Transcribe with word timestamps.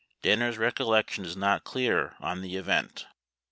Danner's 0.23 0.57
recollection 0.57 1.25
is 1.25 1.37
not 1.37 1.63
clear 1.63 2.15
on 2.19 2.41
the 2.41 2.55
event. 2.55 3.05